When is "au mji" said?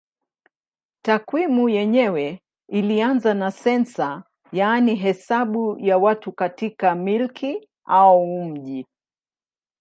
7.85-8.87